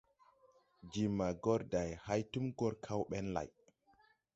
Je 0.93 1.03
maa 1.17 1.31
gɔr 1.43 1.61
day 1.73 1.91
hay 2.05 2.21
tum 2.31 2.45
gɔr 2.57 2.73
kaw 2.85 3.01
ɓɛn 3.09 3.25
lay. 3.35 3.49